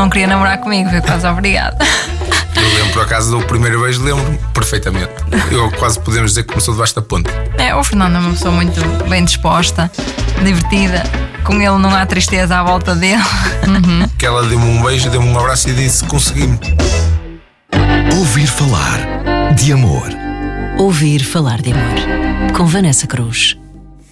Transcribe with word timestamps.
não 0.00 0.08
queria 0.08 0.26
namorar 0.26 0.56
comigo, 0.58 0.88
foi 0.88 1.02
quase 1.02 1.26
obrigado. 1.26 1.76
Eu 2.56 2.68
lembro 2.78 2.92
por 2.94 3.02
acaso 3.02 3.36
do 3.36 3.44
primeiro 3.44 3.82
beijo, 3.82 4.02
lembro 4.02 4.38
perfeitamente. 4.54 5.10
Eu 5.50 5.70
quase 5.72 6.00
podemos 6.00 6.30
dizer 6.30 6.44
que 6.44 6.48
começou 6.48 6.72
debaixo 6.72 6.94
da 6.94 7.02
ponte. 7.02 7.30
É, 7.58 7.74
o 7.74 7.84
Fernando 7.84 8.16
é 8.16 8.18
uma 8.18 8.30
pessoa 8.30 8.50
muito 8.50 8.80
bem 9.10 9.22
disposta, 9.24 9.90
divertida. 10.42 11.02
Com 11.44 11.54
ele 11.54 11.76
não 11.78 11.94
há 11.94 12.06
tristeza 12.06 12.58
à 12.58 12.62
volta 12.62 12.94
dele. 12.94 13.22
Que 14.18 14.24
ela 14.24 14.42
deu-me 14.46 14.64
um 14.64 14.82
beijo, 14.82 15.10
deu-me 15.10 15.28
um 15.28 15.38
abraço 15.38 15.68
e 15.68 15.74
disse: 15.74 16.04
Consegui-me. 16.04 16.58
Ouvir 18.16 18.46
falar 18.46 19.54
de 19.54 19.72
amor. 19.72 20.08
Ouvir 20.78 21.22
falar 21.22 21.60
de 21.60 21.72
amor. 21.72 22.54
Com 22.56 22.64
Vanessa 22.64 23.06
Cruz. 23.06 23.56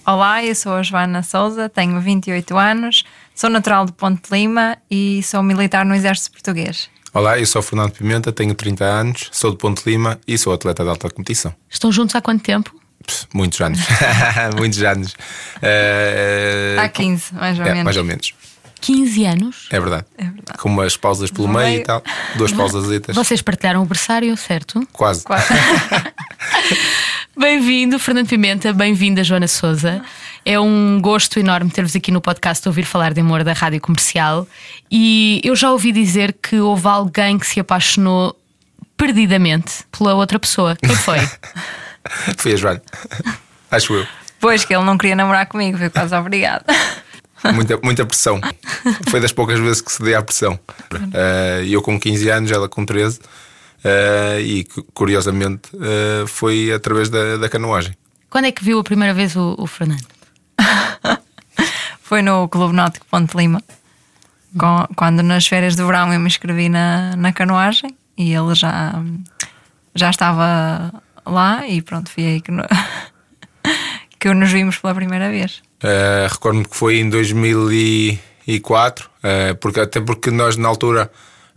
Olá, 0.06 0.42
eu 0.42 0.54
sou 0.54 0.72
a 0.72 0.82
Joana 0.82 1.22
Souza, 1.22 1.68
tenho 1.68 2.00
28 2.00 2.56
anos, 2.56 3.04
sou 3.38 3.48
natural 3.48 3.86
de 3.86 3.92
Ponte 3.92 4.28
de 4.28 4.36
Lima 4.36 4.76
e 4.90 5.22
sou 5.22 5.44
militar 5.44 5.84
no 5.86 5.94
Exército 5.94 6.32
Português. 6.32 6.90
Olá, 7.14 7.38
eu 7.38 7.46
sou 7.46 7.60
o 7.60 7.62
Fernando 7.62 7.92
Pimenta, 7.92 8.32
tenho 8.32 8.52
30 8.52 8.84
anos, 8.84 9.28
sou 9.30 9.52
de 9.52 9.56
Ponte 9.56 9.88
Lima 9.88 10.18
e 10.26 10.36
sou 10.36 10.52
atleta 10.52 10.82
de 10.82 10.88
alta 10.88 11.08
competição. 11.08 11.54
Estão 11.70 11.92
juntos 11.92 12.16
há 12.16 12.20
quanto 12.20 12.42
tempo? 12.42 12.74
Muitos 13.32 13.60
anos. 13.60 13.78
Muitos 14.58 14.82
anos. 14.82 15.14
Eh, 15.62 16.76
Há 16.80 16.88
15, 16.88 17.34
mais 17.36 17.58
ou 17.60 17.64
é, 17.64 17.68
menos. 17.68 17.84
mais 17.84 17.96
ou 17.96 18.04
menos. 18.04 18.34
15 18.80 19.24
anos. 19.24 19.68
É 19.70 19.78
verdade. 19.78 20.04
É 20.18 20.24
verdade. 20.24 20.58
Com 20.58 20.68
umas 20.68 20.96
pausas 20.96 21.30
pelo 21.30 21.46
meio, 21.46 21.58
meio. 21.68 21.80
e 21.80 21.84
tal. 21.84 22.02
Duas 22.34 22.50
pausasitas. 22.52 23.14
Vocês 23.14 23.40
partilharam 23.40 23.82
o 23.82 23.86
berçário, 23.86 24.36
certo? 24.36 24.84
Quase. 24.92 25.22
Quase. 25.22 25.46
Bem-vindo, 27.38 28.00
Fernando 28.00 28.26
Pimenta, 28.26 28.72
bem-vinda, 28.72 29.22
Joana 29.22 29.46
Souza. 29.46 30.02
É 30.50 30.58
um 30.58 30.98
gosto 31.02 31.38
enorme 31.38 31.70
ter-vos 31.70 31.94
aqui 31.94 32.10
no 32.10 32.22
podcast 32.22 32.66
Ouvir 32.66 32.84
Falar 32.84 33.12
de 33.12 33.20
Amor 33.20 33.44
da 33.44 33.52
Rádio 33.52 33.82
Comercial. 33.82 34.48
E 34.90 35.42
eu 35.44 35.54
já 35.54 35.70
ouvi 35.70 35.92
dizer 35.92 36.32
que 36.42 36.58
houve 36.58 36.86
alguém 36.88 37.38
que 37.38 37.46
se 37.46 37.60
apaixonou 37.60 38.34
perdidamente 38.96 39.84
pela 39.92 40.14
outra 40.14 40.38
pessoa. 40.38 40.74
Quem 40.76 40.96
foi? 40.96 41.18
Foi 42.38 42.54
a 42.54 42.56
Joana. 42.56 42.82
Acho 43.70 43.92
eu. 43.92 44.06
Pois 44.40 44.64
que 44.64 44.74
ele 44.74 44.84
não 44.84 44.96
queria 44.96 45.14
namorar 45.14 45.44
comigo, 45.46 45.76
foi 45.76 45.90
quase 45.90 46.14
obrigado. 46.14 46.64
Muita, 47.54 47.78
muita 47.82 48.04
pressão. 48.06 48.40
Foi 49.10 49.20
das 49.20 49.30
poucas 49.30 49.60
vezes 49.60 49.80
que 49.82 49.92
cedi 49.92 50.12
à 50.14 50.22
pressão. 50.22 50.58
Eh, 51.12 51.66
eu 51.68 51.80
com 51.82 52.00
15 52.00 52.28
anos, 52.30 52.50
ela 52.50 52.68
com 52.68 52.84
13. 52.84 53.20
eh, 53.84 54.40
e 54.40 54.64
cu- 54.64 54.82
curiosamente 54.94 55.68
eh, 55.74 56.24
foi 56.26 56.72
através 56.72 57.08
da, 57.10 57.36
da 57.36 57.48
canoagem. 57.48 57.94
Quando 58.30 58.46
é 58.46 58.52
que 58.52 58.64
viu 58.64 58.78
a 58.80 58.82
primeira 58.84 59.12
vez 59.14 59.36
o, 59.36 59.54
o 59.58 59.66
Fernando? 59.68 60.04
Foi 62.08 62.22
no 62.22 62.48
Clube 62.48 62.74
Náutico 62.74 63.04
Ponte 63.10 63.36
Lima, 63.36 63.62
com- 64.58 64.86
quando 64.96 65.22
nas 65.22 65.46
férias 65.46 65.76
de 65.76 65.84
verão 65.84 66.12
eu 66.12 66.18
me 66.18 66.26
inscrevi 66.26 66.68
na, 66.70 67.14
na 67.16 67.32
canoagem 67.34 67.94
e 68.16 68.32
ele 68.32 68.54
já, 68.54 68.94
já 69.94 70.08
estava 70.08 70.90
lá 71.26 71.66
e 71.68 71.82
pronto, 71.82 72.10
foi 72.10 72.24
aí 72.24 72.40
que, 72.40 72.50
no- 72.50 72.64
que 74.18 74.32
nos 74.32 74.50
vimos 74.50 74.78
pela 74.78 74.94
primeira 74.94 75.28
vez. 75.28 75.60
Uh, 75.84 76.26
Recordo-me 76.32 76.64
que 76.64 76.74
foi 76.76 76.98
em 76.98 77.10
2004, 77.10 79.08
uh, 79.08 79.54
porque, 79.60 79.80
até 79.80 80.00
porque 80.00 80.30
nós 80.30 80.56
na 80.56 80.66
altura 80.68 81.10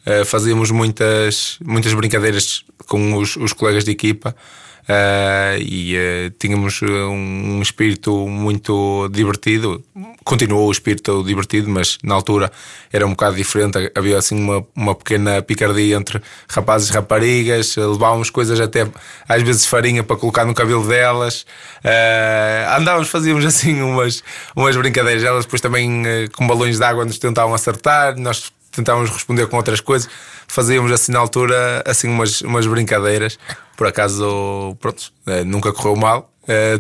uh, 0.06 0.26
fazíamos 0.26 0.70
muitas, 0.70 1.58
muitas 1.64 1.94
brincadeiras 1.94 2.64
com 2.88 3.16
os, 3.16 3.38
os 3.38 3.54
colegas 3.54 3.86
de 3.86 3.92
equipa 3.92 4.36
uh, 4.84 5.58
e 5.62 5.96
uh, 5.96 6.30
tínhamos 6.38 6.82
um 6.84 7.62
espírito 7.62 8.28
muito 8.28 9.08
divertido. 9.12 9.84
Continuou 10.32 10.70
o 10.70 10.72
espírito 10.72 11.26
divertido, 11.26 11.70
mas 11.70 11.98
na 12.02 12.16
altura 12.16 12.50
era 12.90 13.06
um 13.06 13.10
bocado 13.10 13.36
diferente. 13.36 13.92
Havia 13.94 14.18
assim 14.18 14.42
uma, 14.42 14.66
uma 14.74 14.96
pequena 14.96 15.42
picardia 15.42 15.98
entre 15.98 16.22
rapazes 16.48 16.90
e 16.90 16.94
raparigas, 16.94 17.76
levávamos 17.76 18.30
coisas 18.30 18.58
até 18.62 18.88
às 19.28 19.42
vezes 19.42 19.66
farinha 19.66 20.06
para 20.06 20.16
colocar 20.16 20.46
no 20.46 20.54
cabelo 20.54 20.88
delas. 20.88 21.46
Uh, 21.84 22.80
andávamos, 22.80 23.10
fazíamos 23.10 23.44
assim 23.44 23.82
umas, 23.82 24.24
umas 24.56 24.78
brincadeiras. 24.78 25.22
Elas 25.22 25.44
depois 25.44 25.60
também 25.60 26.02
uh, 26.02 26.32
com 26.32 26.48
balões 26.48 26.78
de 26.78 26.84
água 26.86 27.04
nos 27.04 27.20
tentavam 27.20 27.54
acertar, 27.54 28.18
nós 28.18 28.54
tentávamos 28.72 29.10
responder 29.10 29.48
com 29.48 29.58
outras 29.58 29.82
coisas. 29.82 30.10
Fazíamos 30.48 30.94
assim 30.94 31.12
na 31.12 31.20
altura 31.20 31.84
assim 31.86 32.08
umas, 32.08 32.40
umas 32.40 32.66
brincadeiras. 32.66 33.38
Por 33.76 33.86
acaso, 33.86 34.78
pronto, 34.80 35.12
uh, 35.28 35.44
nunca 35.44 35.74
correu 35.74 35.98
mal. 35.98 36.32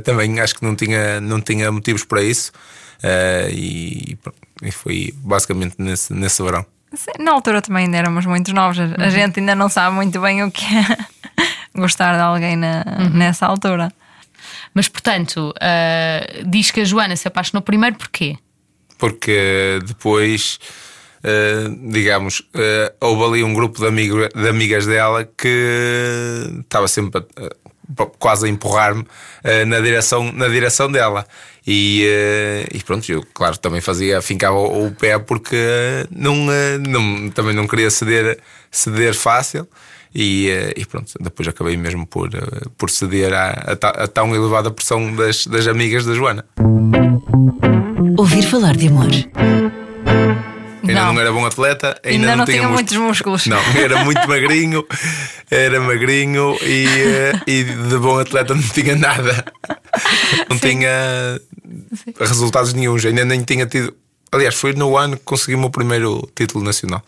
Também 0.04 0.40
acho 0.40 0.56
que 0.56 0.66
não 0.66 0.76
tinha, 0.76 1.22
não 1.22 1.40
tinha 1.40 1.72
motivos 1.72 2.04
para 2.04 2.22
isso. 2.22 2.52
Uh, 3.04 3.50
e, 3.52 4.18
e 4.62 4.72
foi 4.72 5.14
basicamente 5.18 5.76
nesse, 5.80 6.14
nesse 6.14 6.42
verão. 6.44 6.66
Sim, 6.94 7.12
Na 7.24 7.32
altura 7.32 7.62
também 7.62 7.86
ainda 7.86 7.98
éramos 7.98 8.26
muito 8.26 8.54
novos, 8.54 8.78
a- 8.80 8.96
a 9.00 9.10
gente 9.10 9.40
ainda 9.40 9.56
não 9.56 9.70
sabe 9.70 9.96
muito 9.96 10.20
bem 10.22 10.44
o 10.44 10.52
que 10.52 10.64
é 10.66 10.98
gostar 11.76 12.16
de 12.16 12.22
alguém 12.22 12.56
na- 12.56 12.84
nessa 13.14 13.46
altura. 13.48 13.92
Mas, 14.74 14.88
portanto, 14.88 15.54
ah, 15.60 16.44
diz 16.46 16.70
que 16.72 16.82
a 16.82 16.86
Joana 16.86 17.16
se 17.16 17.28
apaixonou 17.28 17.62
primeiro 17.62 17.96
porquê? 17.98 18.38
porque 18.98 19.80
depois, 19.88 20.60
eh, 21.24 21.66
digamos, 21.92 22.44
eh, 22.54 22.94
houve 23.02 23.24
ali 23.24 23.44
um 23.44 23.52
grupo 23.52 23.80
de, 23.80 23.88
amigo, 23.88 24.16
de 24.30 24.48
amigas 24.48 24.86
dela 24.86 25.26
que 25.26 26.48
estava 26.62 26.88
sempre 26.88 27.20
a- 27.20 27.46
a- 27.46 27.50
quase 28.20 28.46
a 28.46 28.50
empurrar-me 28.50 29.06
eh, 29.44 29.66
na, 29.66 29.80
direção, 29.80 30.32
na 30.32 30.48
direção 30.48 30.92
dela. 30.92 31.26
E, 31.66 32.04
eh, 32.08 32.68
e 32.74 32.80
pronto, 32.84 33.10
eu, 33.12 33.24
claro, 33.34 33.58
também 33.58 33.82
fazia, 33.82 34.22
fincava 34.22 34.56
o, 34.58 34.88
o 34.88 34.92
pé 34.92 35.20
porque 35.20 35.56
eh, 35.56 36.08
não, 36.12 36.36
não- 36.80 37.30
também 37.30 37.56
não 37.56 37.68
queria 37.68 37.90
ceder, 37.90 38.40
ceder 38.72 39.14
fácil. 39.14 39.68
E, 40.14 40.50
e 40.76 40.86
pronto, 40.86 41.14
depois 41.22 41.48
acabei 41.48 41.78
mesmo 41.78 42.06
por, 42.06 42.30
por 42.78 42.90
ceder 42.90 43.34
à, 43.34 43.52
a 43.82 44.08
tão 44.10 44.36
elevada 44.36 44.70
pressão 44.70 45.16
das, 45.16 45.48
das 45.48 45.68
amigas 45.68 46.04
da 46.06 46.14
Joana. 46.14 46.44
Ouvir 48.18 48.44
falar 48.44 48.76
de 48.76 48.88
amor. 48.90 49.08
Ainda 50.84 50.94
não, 51.06 51.14
Não. 51.14 51.22
era 51.22 51.32
bom 51.32 51.46
atleta, 51.46 52.00
ainda, 52.04 52.32
Ainda 52.32 52.36
não 52.36 52.46
tinha 52.46 52.68
músculos. 52.68 52.74
muitos 52.74 52.98
músculos. 52.98 53.46
Não, 53.48 53.60
era 53.80 54.04
muito 54.04 54.28
magrinho, 54.28 54.84
era 55.50 55.80
magrinho 55.80 56.58
e, 56.64 56.86
eh, 57.06 57.32
e 57.48 57.64
de 57.64 57.98
bom 57.98 58.20
atleta 58.20 58.56
não 58.56 58.62
tinha 58.64 58.96
nada. 58.96 59.46
Não 60.50 60.58
tinha 60.58 61.40
resultados 62.20 62.74
nenhums, 62.74 63.06
ainda 63.06 63.24
nem 63.26 63.44
tinha 63.44 63.66
tido. 63.66 63.94
Aliás, 64.32 64.56
foi 64.56 64.74
no 64.74 64.98
ano 64.98 65.18
que 65.18 65.24
consegui 65.24 65.56
o 65.56 65.60
meu 65.60 65.70
primeiro 65.70 66.28
título 66.36 66.64
nacional, 66.64 67.04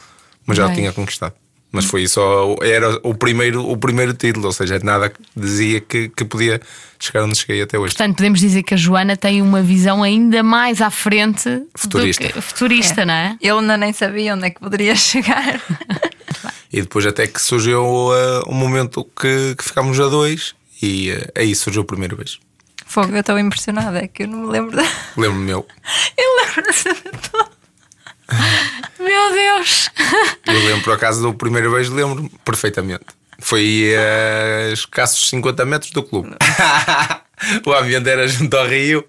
mas 0.45 0.57
já 0.57 0.67
o 0.67 0.73
tinha 0.73 0.91
conquistado. 0.91 1.33
Mas 1.75 1.85
foi 1.85 2.07
só, 2.07 2.55
era 2.61 2.99
o 3.01 3.15
primeiro, 3.15 3.67
o 3.67 3.75
primeiro 3.75 4.13
título, 4.13 4.45
ou 4.45 4.51
seja, 4.53 4.79
nada 4.83 5.11
dizia 5.35 5.81
que, 5.81 6.07
que 6.07 6.23
podia 6.23 6.61
chegar 6.99 7.23
onde 7.23 7.35
cheguei 7.35 7.63
até 7.63 7.79
hoje. 7.79 7.95
Portanto, 7.95 8.15
podemos 8.17 8.39
dizer 8.39 8.61
que 8.61 8.75
a 8.75 8.77
Joana 8.77 9.17
tem 9.17 9.41
uma 9.41 9.59
visão 9.63 10.03
ainda 10.03 10.43
mais 10.43 10.81
à 10.83 10.91
frente 10.91 11.49
do 11.49 11.65
Futurista. 11.75 12.27
que- 12.27 12.39
futurista, 12.41 13.03
não 13.05 13.13
é? 13.15 13.37
Ele 13.41 13.51
ainda 13.59 13.75
nem 13.75 13.91
sabia 13.91 14.35
onde 14.35 14.45
é 14.45 14.49
que 14.51 14.59
poderia 14.59 14.93
chegar. 14.95 15.59
E 16.71 16.79
depois 16.81 17.07
até 17.07 17.25
que 17.25 17.41
surgiu 17.41 17.83
uh, 17.83 18.43
um 18.47 18.53
momento 18.53 19.03
que, 19.19 19.55
que 19.55 19.63
ficámos 19.63 19.99
a 19.99 20.07
dois 20.07 20.53
e 20.79 21.11
uh, 21.11 21.31
aí 21.35 21.55
surgiu 21.55 21.81
o 21.81 21.85
primeiro 21.85 22.15
beijo. 22.15 22.37
Fogo, 22.85 23.13
eu 23.13 23.21
estou 23.21 23.39
impressionada, 23.39 23.97
é 23.97 24.07
que 24.07 24.21
eu 24.23 24.27
não 24.27 24.39
me 24.45 24.51
lembro. 24.51 24.75
Da... 24.77 24.83
Lembro-me 25.17 25.49
eu. 25.51 25.65
Eu 26.15 26.45
lembro-se 26.55 26.89
de 26.93 27.01
tudo. 27.29 27.52
Meu 28.99 29.31
Deus! 29.33 29.89
Eu 30.47 30.53
lembro 30.65 30.83
por 30.83 30.93
acaso 30.93 31.21
do 31.21 31.33
primeiro 31.33 31.71
beijo, 31.71 31.93
lembro-me 31.93 32.29
perfeitamente. 32.45 33.03
Foi 33.39 33.93
a 33.97 34.71
escassos 34.71 35.27
50 35.29 35.65
metros 35.65 35.91
do 35.91 36.01
clube. 36.03 36.29
o 37.65 37.73
ambiente 37.73 38.09
era 38.09 38.25
junto 38.27 38.55
ao 38.55 38.65
Rio. 38.67 39.03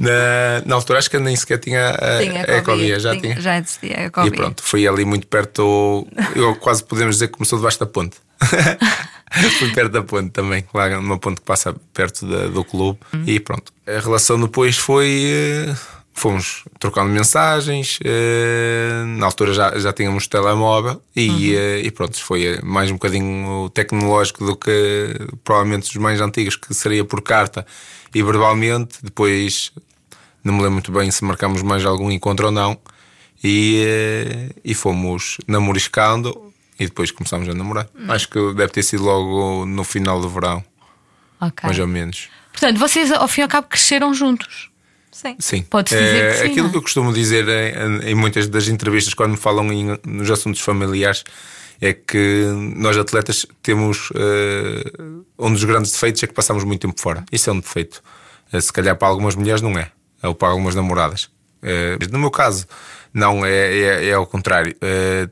Na, 0.00 0.62
na 0.64 0.74
altura 0.76 1.00
acho 1.00 1.10
que 1.10 1.18
nem 1.18 1.34
sequer 1.34 1.58
tinha 1.58 1.90
a, 1.90 2.18
Tinha 2.22 2.44
a 2.46 2.56
ecovia, 2.58 3.00
já 3.00 3.16
tinha. 3.18 3.40
Já 3.40 3.58
existia 3.58 3.96
a 3.98 4.02
E 4.02 4.06
ecovia. 4.06 4.30
pronto, 4.32 4.62
fui 4.62 4.86
ali 4.86 5.04
muito 5.04 5.26
perto. 5.26 6.06
Eu 6.36 6.54
quase 6.56 6.84
podemos 6.84 7.16
dizer 7.16 7.28
que 7.28 7.34
começou 7.34 7.58
debaixo 7.58 7.80
da 7.80 7.86
ponte. 7.86 8.16
fui 9.58 9.72
perto 9.72 9.90
da 9.92 10.02
ponte 10.02 10.30
também, 10.30 10.64
lá 10.72 10.88
numa 10.90 11.18
ponte 11.18 11.40
que 11.40 11.46
passa 11.46 11.74
perto 11.92 12.26
da- 12.26 12.46
do 12.46 12.62
clube. 12.62 13.00
E 13.26 13.40
pronto. 13.40 13.72
A 13.88 13.98
relação 13.98 14.40
depois 14.40 14.76
foi. 14.76 15.66
Fomos 16.12 16.64
trocando 16.78 17.10
mensagens. 17.10 17.98
eh, 18.04 19.04
Na 19.06 19.26
altura 19.26 19.52
já, 19.54 19.78
já 19.78 19.92
tínhamos 19.92 20.26
telemóvel. 20.26 21.00
E, 21.16 21.54
eh, 21.54 21.80
e 21.82 21.90
pronto, 21.90 22.22
foi 22.22 22.58
mais 22.62 22.90
um 22.90 22.94
bocadinho 22.94 23.70
tecnológico 23.70 24.44
do 24.44 24.56
que 24.56 24.70
provavelmente 25.44 25.88
os 25.88 25.96
mais 25.96 26.20
antigos, 26.20 26.56
que 26.56 26.74
seria 26.74 27.04
por 27.04 27.22
carta 27.22 27.66
e 28.14 28.22
verbalmente. 28.22 28.98
Depois 29.02 29.72
não 30.44 30.52
me 30.54 30.58
lembro 30.60 30.72
muito 30.74 30.92
bem 30.92 31.10
se 31.10 31.24
marcámos 31.24 31.62
mais 31.62 31.84
algum 31.86 32.10
encontro 32.10 32.46
ou 32.46 32.52
não. 32.52 32.78
E, 33.42 33.82
eh, 33.86 34.50
e 34.62 34.74
fomos 34.74 35.38
namoriscando 35.46 36.52
e 36.78 36.84
depois 36.86 37.10
começámos 37.10 37.48
a 37.48 37.54
namorar. 37.54 37.88
Acho 38.08 38.28
que 38.28 38.52
deve 38.54 38.68
ter 38.72 38.82
sido 38.82 39.02
logo 39.04 39.64
no 39.64 39.84
final 39.84 40.20
do 40.20 40.28
verão, 40.28 40.62
Ok. 41.40 41.60
mais 41.62 41.78
ou 41.78 41.86
menos. 41.86 42.28
Portanto, 42.52 42.78
vocês 42.78 43.10
ao 43.12 43.26
fim 43.28 43.40
e 43.40 43.44
ao 43.44 43.48
cabo 43.48 43.68
cresceram 43.68 44.12
juntos. 44.12 44.69
Sim. 45.12 45.36
Sim. 45.38 45.62
Pode-se 45.68 45.96
dizer 45.96 46.24
Eh, 46.24 46.30
que 46.32 46.36
sim, 46.38 46.44
Aquilo 46.44 46.62
não 46.62 46.68
é? 46.68 46.70
que 46.72 46.76
eu 46.78 46.82
costumo 46.82 47.12
dizer 47.12 47.46
em, 47.48 48.10
em 48.10 48.14
muitas 48.14 48.46
das 48.48 48.68
entrevistas, 48.68 49.12
quando 49.14 49.32
me 49.32 49.36
falam 49.36 49.72
em- 49.72 49.98
nos 50.06 50.30
assuntos 50.30 50.60
familiares, 50.60 51.24
é 51.80 51.92
que 51.92 52.44
nós 52.76 52.96
atletas 52.96 53.44
temos. 53.62 54.10
eh, 54.14 54.92
um 55.38 55.52
dos 55.52 55.64
grandes 55.64 55.92
defeitos 55.92 56.22
é 56.22 56.26
que 56.26 56.34
passamos 56.34 56.62
muito 56.64 56.86
tempo 56.86 57.00
fora. 57.00 57.24
Isso 57.32 57.50
é 57.50 57.52
um 57.52 57.60
defeito. 57.60 58.02
Eh, 58.52 58.60
se 58.60 58.72
calhar 58.72 58.96
para 58.96 59.08
algumas 59.08 59.34
mulheres 59.34 59.60
não 59.62 59.76
é, 59.78 59.90
ou 60.22 60.34
para 60.34 60.48
algumas 60.48 60.74
namoradas. 60.74 61.28
Eh, 61.62 61.98
no 62.10 62.18
meu 62.18 62.30
caso, 62.30 62.66
não, 63.12 63.44
é, 63.44 63.50
é, 63.50 64.08
é 64.10 64.12
ao 64.12 64.24
contrário. 64.26 64.74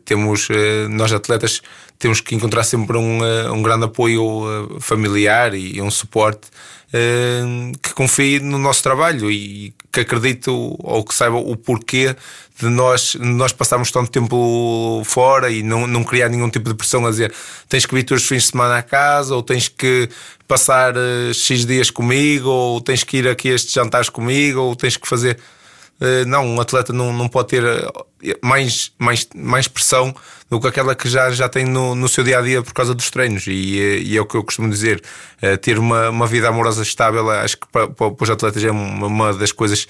Temos, 0.05 0.49
nós 0.91 1.13
atletas 1.13 1.63
temos 1.99 2.21
que 2.21 2.35
encontrar 2.35 2.65
sempre 2.65 2.97
um, 2.97 3.21
um 3.53 3.63
grande 3.63 3.85
apoio 3.85 4.79
familiar 4.81 5.55
e 5.55 5.81
um 5.81 5.89
suporte 5.91 6.49
que 7.83 7.93
confie 7.93 8.41
no 8.41 8.57
nosso 8.57 8.83
trabalho 8.83 9.31
e 9.31 9.75
que 9.93 10.01
acredite 10.01 10.49
ou 10.49 11.05
que 11.05 11.15
saiba 11.15 11.37
o 11.37 11.55
porquê 11.55 12.17
de 12.59 12.69
nós, 12.69 13.15
nós 13.21 13.53
passarmos 13.53 13.91
tanto 13.91 14.11
tempo 14.11 15.03
fora 15.05 15.51
e 15.51 15.63
não, 15.63 15.87
não 15.87 16.03
criar 16.03 16.29
nenhum 16.29 16.49
tipo 16.49 16.69
de 16.69 16.75
pressão 16.75 17.07
a 17.07 17.11
dizer 17.11 17.33
tens 17.69 17.87
que 17.87 17.95
vir 17.95 18.05
todos 18.05 18.23
os 18.23 18.29
fins 18.29 18.45
de 18.45 18.51
semana 18.51 18.79
à 18.79 18.83
casa 18.83 19.35
ou 19.35 19.43
tens 19.43 19.69
que 19.69 20.09
passar 20.47 20.95
eh, 20.97 21.33
X 21.33 21.67
dias 21.67 21.91
comigo 21.91 22.49
ou 22.49 22.81
tens 22.81 23.05
que 23.05 23.19
ir 23.19 23.29
aqui 23.29 23.51
a 23.51 23.55
estes 23.55 23.73
jantares 23.73 24.09
comigo 24.09 24.61
ou 24.61 24.75
tens 24.75 24.97
que 24.97 25.07
fazer. 25.07 25.39
Eh, 26.01 26.25
não, 26.25 26.47
um 26.47 26.61
atleta 26.61 26.93
não, 26.93 27.13
não 27.13 27.29
pode 27.29 27.49
ter 27.49 27.65
eh, 27.65 28.39
mais, 28.43 28.93
mais, 28.99 29.27
mais 29.35 29.67
pressão 29.67 30.15
do 30.49 30.61
que 30.61 30.69
aquela 30.69 30.95
que 30.95 31.09
já, 31.09 31.31
já 31.31 31.49
tem 31.49 31.65
no, 31.65 31.95
no 31.95 32.09
seu 32.09 32.23
dia 32.23 32.39
a 32.39 32.43
dia 32.43 32.63
por 32.63 32.73
causa 32.73 32.95
dos 32.95 33.11
treinos. 33.11 33.47
E, 33.47 33.81
eh, 33.81 33.99
e 33.99 34.17
é 34.17 34.21
o 34.21 34.27
que 34.27 34.37
eu 34.37 34.45
costumo 34.45 34.69
dizer: 34.71 35.03
ter 35.61 35.79
uma, 35.79 36.11
uma 36.11 36.27
vida 36.27 36.49
amorosa 36.49 36.83
estável, 36.83 37.29
acho 37.31 37.59
que 37.59 37.67
para, 37.69 37.89
para 37.89 38.15
os 38.21 38.31
atletas 38.31 38.63
é 38.63 38.71
uma, 38.71 39.35
das 39.35 39.53
coisas 39.53 39.89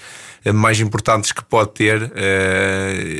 mais 0.53 0.79
importantes 0.79 1.31
que 1.31 1.43
pode 1.43 1.71
ter 1.71 2.11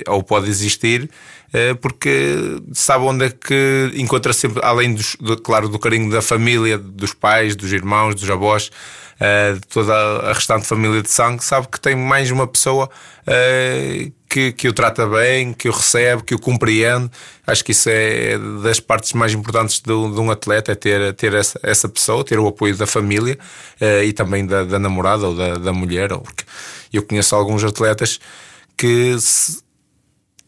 ou 0.08 0.24
pode 0.24 0.50
existir. 0.50 1.10
Eh, 1.54 1.74
Porque 1.76 2.62
sabe 2.74 3.04
onde 3.06 3.26
é 3.26 3.30
que 3.30 3.92
encontra 3.96 4.34
sempre, 4.34 4.62
além 4.64 4.94
dos, 4.94 5.16
do, 5.20 5.38
claro, 5.42 5.68
do 5.70 5.80
carinho 5.80 6.10
da 6.12 6.22
família, 6.22 6.78
dos 6.78 7.14
pais, 7.14 7.56
dos 7.56 7.72
irmãos, 7.74 8.16
dos 8.16 8.30
avós, 8.30 8.70
eh, 9.20 9.54
de 9.54 9.62
toda 9.68 9.94
a 9.94 10.34
restante 10.34 10.66
família 10.68 11.02
de 11.02 11.10
sangue, 11.10 11.44
sabe 11.44 11.68
que 11.68 11.80
tem 11.80 11.96
mais 11.96 12.32
uma 12.32 12.48
pessoa 12.48 12.90
eh, 13.28 14.12
que, 14.30 14.52
que 14.54 14.68
o 14.68 14.74
trata 14.74 15.08
bem, 15.08 15.52
que 15.54 15.68
o 15.68 15.72
recebe, 15.72 16.22
que 16.24 16.36
o 16.36 16.40
compreende. 16.40 17.10
Acho 17.48 17.66
que 17.66 17.72
isso 17.72 17.90
é 17.92 18.38
das 18.64 18.80
partes 18.80 19.14
mais 19.14 19.34
importantes 19.34 19.80
de, 19.82 19.92
um- 19.92 20.14
de 20.14 20.20
um 20.22 20.30
atleta, 20.32 20.72
é 20.72 20.76
ter, 20.76 21.14
ter 21.16 21.34
essa, 21.34 21.60
essa 21.64 21.90
pessoa, 21.90 22.24
ter 22.24 22.38
o 22.40 22.48
apoio 22.48 22.76
da 22.78 22.86
família 22.86 23.38
e 24.06 24.14
também 24.14 24.46
da, 24.46 24.64
da 24.64 24.78
namorada 24.78 25.28
ou 25.28 25.36
da, 25.36 25.56
da 25.56 25.74
mulher. 25.74 26.14
Ou, 26.14 26.20
porque 26.22 26.44
eu 26.94 27.02
conheço 27.04 27.36
alguns 27.36 27.64
atletas 27.64 28.20
que 28.78 29.16
se- 29.20 29.62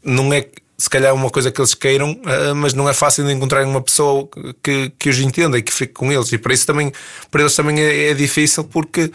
não 0.04 0.32
é 0.32 0.48
se 0.82 0.90
calhar 0.90 1.14
uma 1.14 1.30
coisa 1.30 1.52
que 1.52 1.62
eles 1.62 1.76
queiram, 1.76 2.20
eh, 2.26 2.54
mas 2.54 2.74
não 2.74 2.90
é 2.90 2.94
fácil 2.94 3.24
de 3.24 3.32
encontrar 3.32 3.64
uma 3.68 3.84
pessoa 3.84 4.28
que, 4.64 4.92
que 4.98 5.10
os 5.10 5.20
entenda 5.20 5.56
e 5.56 5.62
que 5.62 5.72
fique 5.72 5.94
com 5.94 6.12
eles. 6.12 6.32
E 6.32 6.40
para 6.40 6.56
isso 6.56 6.66
também, 6.66 6.92
para 7.30 7.42
eles 7.42 7.56
também 7.56 7.80
é, 7.80 8.10
é 8.10 8.14
difícil 8.16 8.64
porque 8.64 9.12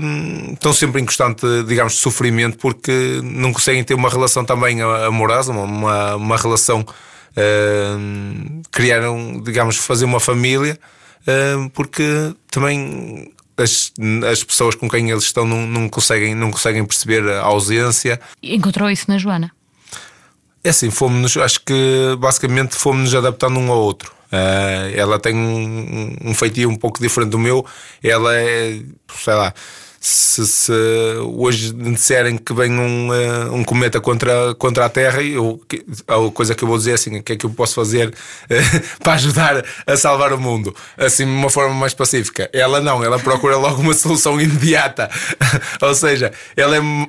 hum, 0.00 0.54
estão 0.54 0.72
sempre 0.72 1.02
em 1.02 1.04
constante, 1.04 1.44
digamos, 1.66 1.96
sofrimento 1.98 2.56
porque 2.56 3.20
não 3.22 3.52
conseguem 3.52 3.84
ter 3.84 3.92
uma 3.92 4.08
relação 4.08 4.42
também 4.42 4.80
amorosa, 4.80 5.52
uma, 5.52 6.16
uma, 6.16 6.36
relação 6.38 6.82
hum, 7.36 8.62
criaram, 8.70 9.38
digamos, 9.44 9.76
fazer 9.76 10.06
uma 10.06 10.18
família, 10.18 10.78
hum, 11.58 11.68
porque 11.68 12.34
também 12.50 13.30
as, 13.58 13.92
as 14.30 14.42
pessoas 14.42 14.74
com 14.74 14.88
quem 14.88 15.10
eles 15.10 15.24
estão 15.24 15.44
não, 15.44 15.66
não, 15.66 15.90
conseguem, 15.90 16.34
não 16.34 16.50
conseguem 16.50 16.86
perceber 16.86 17.28
a 17.28 17.42
ausência. 17.42 18.18
Encontrou 18.42 18.90
isso 18.90 19.04
na 19.08 19.18
Joana. 19.18 19.52
É 20.62 20.68
assim, 20.70 20.90
fomos 20.90 21.36
acho 21.36 21.60
que 21.60 22.14
basicamente 22.18 22.76
fomos-nos 22.76 23.14
adaptando 23.14 23.58
um 23.58 23.70
ao 23.72 23.78
outro. 23.78 24.12
Ah, 24.30 24.90
ela 24.94 25.18
tem 25.18 25.34
um, 25.34 26.16
um 26.22 26.34
feitio 26.34 26.68
um 26.68 26.76
pouco 26.76 27.00
diferente 27.00 27.30
do 27.30 27.38
meu. 27.38 27.64
Ela 28.02 28.36
é, 28.36 28.80
sei 29.16 29.34
lá, 29.34 29.54
se, 29.98 30.46
se 30.46 30.72
hoje 31.34 31.72
disserem 31.72 32.36
que 32.36 32.52
vem 32.52 32.72
um, 32.72 33.08
ah, 33.10 33.52
um 33.52 33.64
cometa 33.64 34.00
contra, 34.00 34.54
contra 34.54 34.84
a 34.84 34.88
Terra, 34.90 35.22
eu, 35.22 35.60
a 36.06 36.30
coisa 36.30 36.54
que 36.54 36.62
eu 36.62 36.68
vou 36.68 36.76
dizer 36.78 36.92
é 36.92 36.94
assim: 36.94 37.18
o 37.18 37.22
que 37.22 37.32
é 37.32 37.36
que 37.36 37.46
eu 37.46 37.50
posso 37.50 37.74
fazer 37.74 38.14
eh, 38.48 38.60
para 39.02 39.14
ajudar 39.14 39.64
a 39.86 39.96
salvar 39.96 40.32
o 40.32 40.38
mundo? 40.38 40.74
Assim, 40.96 41.24
de 41.24 41.30
uma 41.30 41.50
forma 41.50 41.74
mais 41.74 41.94
pacífica. 41.94 42.50
Ela 42.52 42.80
não, 42.80 43.02
ela 43.02 43.18
procura 43.18 43.56
logo 43.56 43.80
uma 43.80 43.94
solução 43.94 44.38
imediata. 44.40 45.10
Ou 45.80 45.94
seja, 45.94 46.32
ela 46.56 46.76
é. 46.76 46.80
um- 46.80 47.06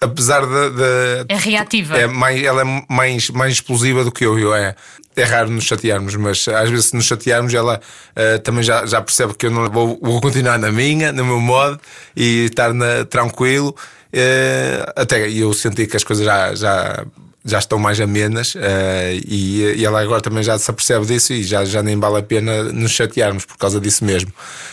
Apesar 0.00 0.42
de, 0.46 0.70
de- 0.76 1.24
É 1.28 1.36
reativa. 1.36 1.96
é 1.96 2.06
mais, 2.06 2.42
ela 2.42 2.62
é 2.62 2.84
mais, 2.88 3.30
mais 3.30 3.52
explosiva 3.54 4.04
do 4.04 4.12
que 4.12 4.24
eu. 4.26 4.38
eu 4.38 4.54
é, 4.54 4.74
é 5.16 5.24
raro 5.24 5.48
nos 5.50 5.64
chatearmos, 5.64 6.14
mas 6.16 6.46
às 6.48 6.68
vezes 6.68 6.86
se 6.86 6.94
nos 6.94 7.06
chatearmos, 7.06 7.54
ela 7.54 7.80
eh, 8.14 8.36
também 8.38 8.62
já, 8.62 8.84
já 8.84 9.00
percebe 9.00 9.32
que 9.34 9.46
eu 9.46 9.50
não 9.50 9.70
vou, 9.70 9.98
vou 10.02 10.20
continuar 10.20 10.58
na 10.58 10.70
minha, 10.70 11.10
no 11.12 11.24
meu 11.24 11.40
modo 11.40 11.80
e 12.14 12.44
estar 12.44 12.74
na- 12.74 13.06
tranquilo. 13.06 13.74
Eh, 14.12 14.92
até 14.94 15.30
eu 15.30 15.52
senti 15.54 15.86
que 15.86 15.96
as 15.96 16.04
coisas 16.04 16.24
já, 16.26 16.54
já, 16.54 17.06
já 17.42 17.58
estão 17.58 17.78
mais 17.78 17.98
amenas 17.98 18.52
eh, 18.56 19.18
e, 19.26 19.62
e 19.78 19.84
ela 19.86 20.02
agora 20.02 20.20
também 20.20 20.42
já 20.42 20.58
se 20.58 20.70
apercebe 20.70 21.06
disso 21.06 21.32
e 21.32 21.42
já, 21.42 21.64
já 21.64 21.82
nem 21.82 21.98
vale 21.98 22.18
a 22.18 22.22
pena 22.22 22.64
nos 22.64 22.90
chatearmos 22.92 23.46
por 23.46 23.56
causa 23.56 23.80
disso 23.80 24.04
mesmo. 24.04 24.30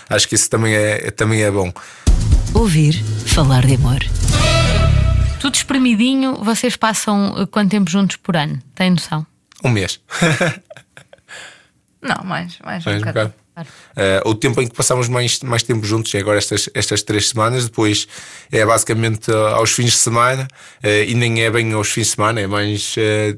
Acho 0.09 0.27
que 0.27 0.35
isso 0.35 0.49
também 0.49 0.73
é, 0.75 1.09
também 1.11 1.41
é 1.43 1.49
bom. 1.49 1.71
Ouvir 2.53 3.01
falar 3.25 3.65
de 3.65 3.75
amor. 3.75 3.99
Tudo 5.43 5.55
espremidinho, 5.55 6.35
vocês 6.35 6.77
passam 6.77 7.35
eh, 7.37 7.45
quanto 7.45 7.71
tempo 7.71 7.91
juntos 7.91 8.15
por 8.15 8.37
ano? 8.37 8.61
Tem 8.73 8.89
noção? 8.89 9.27
Um 9.61 9.67
mês. 9.67 9.99
Não, 12.01 12.23
mais, 12.23 12.57
mais 12.63 12.87
um 12.87 12.89
Mais 12.89 13.01
um 13.01 13.05
bocadinho. 13.05 13.33
bocado. 13.53 13.69
Uh, 14.25 14.29
o 14.29 14.35
tempo 14.35 14.61
em 14.61 14.67
que 14.69 14.73
passamos 14.73 15.09
mais, 15.09 15.41
mais 15.41 15.61
tempo 15.61 15.85
juntos 15.85 16.15
é 16.15 16.19
agora 16.19 16.37
estas, 16.37 16.69
estas 16.73 17.03
três 17.03 17.27
semanas, 17.27 17.65
depois 17.65 18.07
é 18.49 18.65
basicamente 18.65 19.29
uh, 19.31 19.47
aos 19.47 19.71
fins 19.71 19.91
de 19.91 19.97
semana, 19.97 20.47
uh, 20.81 20.87
e 20.87 21.13
nem 21.13 21.43
é 21.43 21.51
bem 21.51 21.73
aos 21.73 21.89
fins 21.89 22.07
de 22.07 22.13
semana, 22.13 22.39
é 22.39 22.47
mais, 22.47 22.95
uh, 22.95 23.35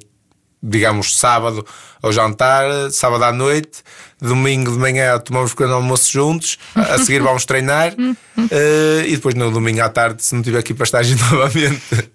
digamos, 0.68 1.18
sábado 1.18 1.66
ao 2.02 2.12
jantar, 2.12 2.66
sábado 2.92 3.24
à 3.24 3.32
noite, 3.32 3.84
domingo 4.20 4.72
de 4.72 4.78
manhã 4.78 5.18
tomamos 5.20 5.52
um 5.52 5.56
pequeno 5.56 5.76
almoço 5.76 6.12
juntos, 6.12 6.58
a 6.76 6.98
seguir 6.98 7.22
vamos 7.22 7.46
treinar, 7.48 7.94
uh, 7.94 9.06
e 9.06 9.12
depois 9.16 9.36
no 9.36 9.52
domingo 9.52 9.82
à 9.82 9.90
tarde, 9.90 10.24
se 10.24 10.34
não 10.34 10.42
tiver 10.42 10.60
aqui 10.60 10.74
para 10.74 10.84
estágio 10.86 11.18
novamente, 11.32 12.10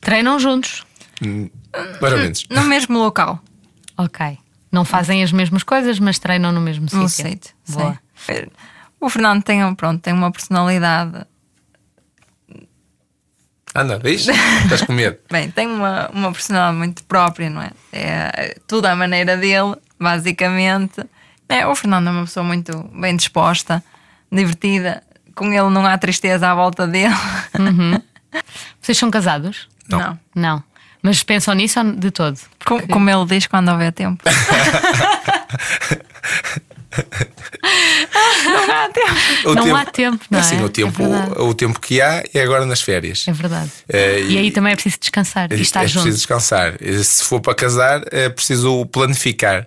Treinam 0.00 0.38
juntos. 0.38 0.84
mais 2.00 2.12
ou 2.12 2.18
menos. 2.18 2.44
No 2.50 2.62
mesmo 2.64 2.98
local, 2.98 3.40
Ok. 3.96 4.38
Não 4.70 4.84
fazem 4.84 5.24
as 5.24 5.32
mesmas 5.32 5.62
coisas, 5.64 5.98
mas 5.98 6.18
treinam 6.20 6.52
no 6.52 6.60
mesmo 6.60 6.88
sítio. 7.08 7.52
Boa. 7.68 7.98
sim. 8.14 8.32
O 9.00 9.08
Fernando 9.10 9.42
tem, 9.42 9.74
pronto, 9.74 10.00
tem 10.00 10.12
uma 10.12 10.30
personalidade. 10.30 11.24
Anda, 13.74 13.98
diz? 13.98 14.26
Estás 14.28 14.82
com 14.82 14.92
medo? 14.92 15.18
Bem, 15.30 15.50
tem 15.50 15.66
uma, 15.66 16.08
uma 16.12 16.32
personalidade 16.32 16.76
muito 16.78 17.02
própria, 17.04 17.48
não 17.50 17.62
é? 17.62 17.70
É 17.92 18.56
tudo 18.66 18.86
à 18.86 18.96
maneira 18.96 19.36
dele, 19.36 19.74
basicamente. 19.98 21.04
É, 21.48 21.66
o 21.66 21.74
Fernando 21.74 22.08
é 22.08 22.10
uma 22.10 22.24
pessoa 22.24 22.44
muito 22.44 22.76
bem 22.94 23.16
disposta, 23.16 23.82
divertida. 24.30 25.02
Com 25.34 25.46
ele 25.52 25.70
não 25.70 25.86
há 25.86 25.96
tristeza 25.96 26.50
à 26.50 26.54
volta 26.54 26.86
dele. 26.86 27.14
Vocês 28.80 28.98
são 28.98 29.10
casados? 29.10 29.68
Não. 29.88 30.18
Não. 30.34 30.62
Mas 31.02 31.22
pensam 31.22 31.54
nisso 31.54 31.78
ou 31.80 31.92
de 31.92 32.10
todo? 32.10 32.38
Com- 32.66 32.86
como 32.88 33.08
ele 33.08 33.24
diz 33.26 33.46
quando 33.46 33.70
houver 33.70 33.92
tempo. 33.92 34.22
não 39.44 39.54
há 39.54 39.54
tempo. 39.54 39.60
O 39.60 39.68
Não 39.68 39.76
há 39.76 39.84
tempo, 39.84 40.24
não 40.30 40.38
é? 40.38 40.42
Assim, 40.42 40.62
o 40.62 40.66
É 40.66 40.68
tempo, 40.68 40.98
verdade. 41.08 41.32
o 41.40 41.54
tempo 41.54 41.80
que 41.80 42.00
há 42.00 42.22
é 42.34 42.40
agora 42.40 42.64
nas 42.66 42.80
férias. 42.80 43.24
É 43.28 43.32
verdade. 43.32 43.70
É, 43.88 44.20
e... 44.20 44.38
aí 44.38 44.50
também 44.50 44.72
é 44.72 44.76
preciso 44.76 44.98
descansar 45.00 45.52
e 45.52 45.60
estar 45.60 45.84
é 45.84 45.86
junto. 45.86 46.02
preciso 46.02 46.16
descansar. 46.18 46.74
E 46.80 47.02
Se 47.04 47.24
for 47.24 47.40
para 47.40 47.54
casar, 47.54 48.02
é 48.10 48.28
preciso 48.28 48.86
planificar. 48.86 49.66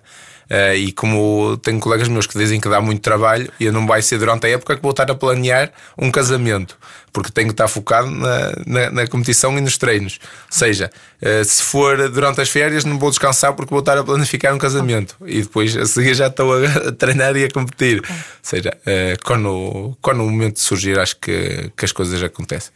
Eh, 0.54 0.76
e 0.76 0.92
como 0.92 1.56
tenho 1.56 1.80
colegas 1.80 2.08
meus 2.08 2.26
que 2.26 2.36
dizem 2.36 2.60
que 2.60 2.68
dá 2.68 2.78
muito 2.78 3.00
trabalho, 3.00 3.50
e 3.58 3.70
não 3.70 3.86
vai 3.86 4.02
ser 4.02 4.18
durante 4.18 4.46
a 4.46 4.50
época 4.50 4.76
que 4.76 4.82
vou 4.82 4.90
estar 4.90 5.10
a 5.10 5.14
planear 5.14 5.72
um 5.96 6.10
casamento, 6.10 6.76
porque 7.10 7.30
tenho 7.30 7.48
que 7.48 7.54
estar 7.54 7.68
focado 7.68 8.10
na, 8.10 8.52
na, 8.66 8.90
na 8.90 9.06
competição 9.06 9.56
e 9.56 9.62
nos 9.62 9.78
treinos. 9.78 10.18
Ou 10.22 10.28
seja, 10.50 10.90
eh, 11.22 11.42
se 11.42 11.62
for 11.62 12.06
durante 12.10 12.42
as 12.42 12.50
férias, 12.50 12.84
não 12.84 12.98
vou 12.98 13.08
descansar 13.08 13.54
porque 13.54 13.70
vou 13.70 13.78
estar 13.78 13.96
a 13.96 14.04
planificar 14.04 14.54
um 14.54 14.58
casamento 14.58 15.16
e 15.24 15.40
depois 15.40 15.74
a 15.74 15.86
seguir 15.86 16.12
já 16.12 16.26
estou 16.26 16.52
a, 16.52 16.92
treinar 16.92 17.34
e 17.34 17.44
a 17.44 17.50
competir. 17.50 18.02
Ou 18.06 18.14
seja, 18.42 18.76
eh, 18.84 19.16
quando, 19.24 19.96
quando 20.02 20.20
o 20.20 20.28
momento 20.28 20.60
surgir, 20.60 20.98
acho 20.98 21.16
que, 21.16 21.72
que 21.74 21.84
as 21.86 21.92
coisas 21.92 22.22
acontecem. 22.22 22.72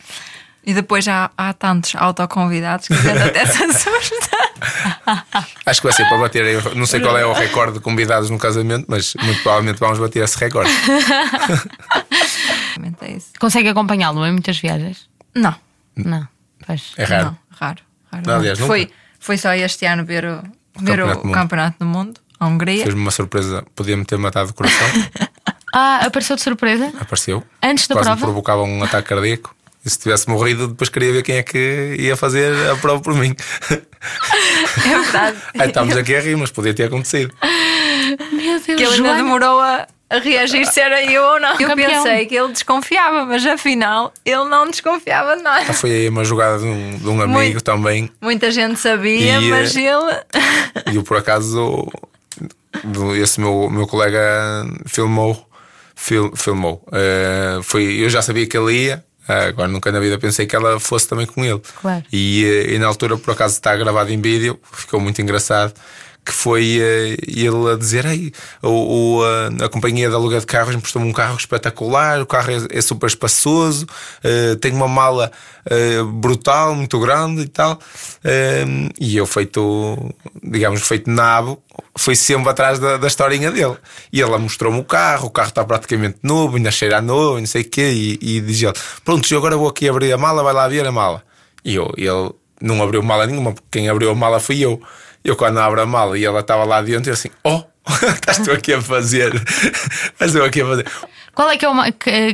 E 0.64 0.72
depois 0.72 1.06
há, 1.06 1.30
há 1.36 1.52
tantos 1.52 1.94
autoconvidados 1.94 2.88
que 2.88 2.94
gente 2.94 3.18
até 3.18 3.42
assusta. 3.42 4.36
Acho 5.66 5.80
que 5.80 5.86
vai 5.88 5.96
ser 5.96 6.08
para 6.08 6.18
bater. 6.18 6.44
aí- 6.44 6.74
Não 6.76 6.86
sei 6.86 7.00
qual 7.00 7.18
é 7.18 7.26
o 7.26 7.32
recorde 7.32 7.72
de 7.74 7.80
convidados 7.80 8.30
no 8.30 8.38
casamento, 8.38 8.84
mas 8.88 9.14
muito 9.20 9.42
provavelmente 9.42 9.80
vamos 9.80 9.98
bater 9.98 10.22
esse 10.22 10.38
recorde. 10.38 10.70
isso. 13.16 13.32
Consegue 13.38 13.68
acompanhá-lo 13.68 14.24
em 14.26 14.32
muitas 14.32 14.58
viagens? 14.58 15.08
Não. 15.34 15.54
Não. 15.96 16.26
Pois. 16.66 16.92
É 16.96 17.04
raro. 17.04 17.24
Não, 17.26 17.38
raro. 17.50 17.78
raro. 18.12 18.24
Não, 18.26 18.34
aliás, 18.36 18.58
foi, 18.58 18.90
foi 19.18 19.38
só 19.38 19.52
este 19.54 19.86
ano 19.86 20.04
ver 20.04 20.24
o, 20.24 20.42
ver 20.80 20.98
Campeonato 20.98 21.18
o 21.18 21.22
do 21.22 21.26
Mundo. 21.26 21.34
Campeonato 21.34 21.76
do 21.78 21.86
Mundo, 21.86 22.20
a 22.38 22.46
Hungria. 22.46 22.82
Fez-me 22.82 23.00
uma 23.00 23.10
surpresa, 23.10 23.64
podia-me 23.74 24.04
ter 24.04 24.18
matado 24.18 24.50
o 24.50 24.54
coração. 24.54 24.86
Ah, 25.78 26.06
apareceu 26.06 26.36
de 26.36 26.42
surpresa? 26.42 26.90
Apareceu. 26.98 27.44
Antes 27.62 27.86
da 27.86 27.96
Quase 27.96 28.08
me 28.08 28.16
prova? 28.16 28.26
provocava 28.32 28.62
um 28.62 28.82
ataque 28.82 29.08
cardíaco. 29.10 29.54
E 29.86 29.90
se 29.90 30.00
tivesse 30.00 30.28
morrido, 30.28 30.66
depois 30.66 30.90
queria 30.90 31.12
ver 31.12 31.22
quem 31.22 31.36
é 31.36 31.44
que 31.44 31.94
ia 31.96 32.16
fazer 32.16 32.52
a 32.70 32.74
prova 32.76 33.00
por 33.00 33.14
mim. 33.14 33.36
É 33.70 34.98
verdade. 34.98 35.36
Aí 35.56 35.68
estamos 35.68 35.96
aqui 35.96 36.14
a 36.16 36.20
rir, 36.20 36.36
mas 36.36 36.50
podia 36.50 36.74
ter 36.74 36.84
acontecido. 36.84 37.32
Meu 38.32 38.58
Deus, 38.60 38.64
que 38.64 38.72
ele 38.72 38.82
ainda 38.84 38.96
Joana. 38.96 39.14
demorou 39.16 39.60
a, 39.60 39.86
a 40.10 40.18
reagir 40.18 40.66
se 40.66 40.80
era 40.80 41.04
eu 41.04 41.22
ou 41.22 41.40
não. 41.40 41.52
Eu 41.60 41.68
Campeão. 41.68 42.02
pensei 42.02 42.26
que 42.26 42.34
ele 42.34 42.52
desconfiava, 42.52 43.24
mas 43.26 43.46
afinal 43.46 44.12
ele 44.24 44.44
não 44.46 44.68
desconfiava 44.68 45.36
de 45.36 45.42
nada. 45.44 45.66
Ah, 45.68 45.72
Foi 45.72 45.90
aí 45.90 46.08
uma 46.08 46.24
jogada 46.24 46.58
de 46.58 46.64
um, 46.64 46.98
de 46.98 47.06
um 47.08 47.20
amigo 47.22 47.32
Muito. 47.38 47.60
também. 47.62 48.10
Muita 48.20 48.50
gente 48.50 48.78
sabia, 48.80 49.38
E, 49.40 49.50
mas 49.50 49.76
eh, 49.76 49.82
ele. 49.82 50.92
E 50.92 50.96
eu, 50.96 51.02
por 51.04 51.16
acaso, 51.16 51.86
do- 52.82 53.14
esse 53.14 53.40
meu, 53.40 53.70
meu 53.70 53.86
colega 53.86 54.20
filmou. 54.86 55.48
fil- 55.94 56.32
filmou. 56.36 56.84
Eh, 56.92 57.60
foi, 57.62 57.84
eu 57.84 58.10
já 58.10 58.20
sabia 58.20 58.46
que 58.48 58.56
ele 58.58 58.72
ia. 58.86 59.04
Eh, 59.28 59.48
agora 59.48 59.68
nunca 59.68 59.90
na 59.90 60.00
vida 60.00 60.18
pensei 60.18 60.46
que 60.46 60.54
ela 60.54 60.78
fosse 60.78 61.08
também 61.08 61.26
com 61.26 61.44
ele. 61.44 61.60
Claro. 61.80 62.04
E, 62.12 62.44
eh, 62.44 62.74
e 62.74 62.78
na 62.78 62.86
altura, 62.86 63.16
por 63.16 63.32
acaso, 63.32 63.54
está 63.54 63.74
gravado 63.76 64.12
em 64.12 64.20
vídeo, 64.20 64.58
ficou 64.72 65.00
muito 65.00 65.20
engraçado. 65.20 65.74
Que 66.24 66.32
foi 66.32 66.80
eh, 66.80 67.16
ele 67.24 67.72
a 67.72 67.76
dizer: 67.76 68.04
Ei, 68.04 68.32
o, 68.60 69.18
o, 69.18 69.24
a, 69.24 69.66
a 69.66 69.68
companhia 69.68 70.08
de 70.08 70.14
aluguel 70.16 70.40
de 70.40 70.46
carros 70.46 70.74
emprestou-me 70.74 71.08
um 71.08 71.12
carro 71.12 71.36
espetacular, 71.36 72.20
o 72.20 72.26
carro 72.26 72.50
é, 72.50 72.78
é 72.78 72.80
super 72.80 73.06
espaçoso, 73.06 73.86
eh, 74.24 74.56
tem 74.56 74.72
uma 74.72 74.88
mala 74.88 75.30
eh, 75.66 76.02
brutal, 76.02 76.74
muito 76.74 76.98
grande 76.98 77.42
e 77.42 77.48
tal. 77.48 77.78
Eh, 78.24 78.64
e 79.00 79.16
eu, 79.16 79.24
feito, 79.24 80.14
digamos, 80.42 80.82
feito 80.82 81.08
nabo, 81.08 81.62
fui 81.96 82.14
sempre 82.14 82.50
atrás 82.50 82.78
da, 82.78 82.96
da 82.96 83.06
historinha 83.06 83.50
dele. 83.50 83.76
E 84.12 84.20
ele 84.20 84.36
mostrou-me 84.38 84.78
o 84.78 84.84
carro, 84.84 85.26
o 85.26 85.30
carro 85.30 85.48
está 85.48 85.64
praticamente 85.64 86.18
novo, 86.22 86.56
ainda 86.56 86.70
cheira 86.70 87.00
novo, 87.00 87.38
não 87.38 87.46
sei 87.46 87.62
o 87.62 87.70
quê. 87.70 87.90
E, 87.92 88.36
e 88.36 88.40
diz 88.40 88.62
ele: 88.62 88.74
Pronto, 89.04 89.30
eu 89.32 89.38
agora 89.38 89.56
vou 89.56 89.68
aqui 89.68 89.88
abrir 89.88 90.12
a 90.12 90.18
mala, 90.18 90.42
vai 90.42 90.52
lá 90.52 90.68
ver 90.68 90.86
a 90.86 90.92
mala. 90.92 91.22
E 91.64 91.74
eu, 91.74 91.92
ele 91.96 92.32
não 92.60 92.82
abriu 92.82 93.02
mala 93.02 93.26
nenhuma, 93.26 93.52
porque 93.52 93.78
quem 93.78 93.88
abriu 93.88 94.10
a 94.10 94.14
mala 94.14 94.38
fui 94.38 94.60
eu. 94.60 94.80
Eu, 95.24 95.34
quando 95.34 95.58
abro 95.58 95.80
a 95.80 95.86
mala 95.86 96.16
e 96.16 96.24
ela 96.24 96.40
estava 96.40 96.64
lá 96.64 96.80
dentro, 96.80 97.10
eu 97.10 97.14
assim: 97.14 97.30
Oh, 97.42 97.62
estás 98.14 98.38
tu 98.38 98.52
aqui 98.52 98.72
a 98.72 98.80
fazer? 98.80 99.34
Estás 100.12 100.32
tu 100.32 100.42
aqui 100.42 100.60
a 100.60 100.66
fazer? 100.66 100.86
Qual 101.34 101.50
é 101.50 101.56
que 101.56 101.64
é 101.64 101.68
o 101.68 101.74